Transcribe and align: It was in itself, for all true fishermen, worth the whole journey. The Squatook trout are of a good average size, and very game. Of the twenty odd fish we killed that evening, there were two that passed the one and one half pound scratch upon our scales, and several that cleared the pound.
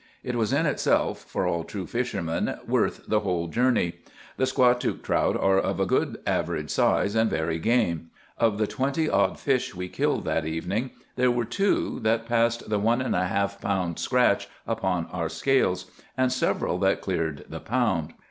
It 0.23 0.35
was 0.35 0.51
in 0.51 0.65
itself, 0.65 1.25
for 1.25 1.45
all 1.45 1.63
true 1.63 1.85
fishermen, 1.85 2.57
worth 2.65 3.05
the 3.05 3.19
whole 3.19 3.45
journey. 3.47 3.97
The 4.35 4.45
Squatook 4.47 5.03
trout 5.03 5.37
are 5.37 5.59
of 5.59 5.79
a 5.79 5.85
good 5.85 6.17
average 6.25 6.71
size, 6.71 7.13
and 7.13 7.29
very 7.29 7.59
game. 7.59 8.09
Of 8.39 8.57
the 8.57 8.65
twenty 8.65 9.07
odd 9.07 9.37
fish 9.39 9.75
we 9.75 9.89
killed 9.89 10.25
that 10.25 10.43
evening, 10.43 10.89
there 11.17 11.29
were 11.29 11.45
two 11.45 11.99
that 12.01 12.25
passed 12.25 12.67
the 12.67 12.79
one 12.79 12.99
and 13.01 13.13
one 13.13 13.25
half 13.27 13.61
pound 13.61 13.99
scratch 13.99 14.47
upon 14.65 15.05
our 15.11 15.29
scales, 15.29 15.91
and 16.17 16.31
several 16.33 16.79
that 16.79 17.01
cleared 17.01 17.45
the 17.47 17.59
pound. 17.59 18.13